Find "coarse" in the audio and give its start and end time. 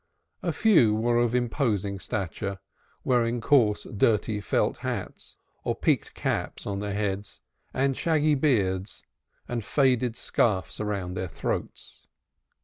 3.39-3.83